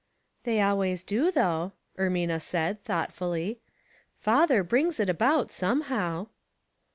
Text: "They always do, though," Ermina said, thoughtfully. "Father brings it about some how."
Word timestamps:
"They 0.45 0.59
always 0.61 1.03
do, 1.03 1.29
though," 1.29 1.73
Ermina 1.95 2.41
said, 2.41 2.83
thoughtfully. 2.83 3.59
"Father 4.17 4.63
brings 4.63 4.99
it 4.99 5.11
about 5.11 5.51
some 5.51 5.81
how." 5.93 6.29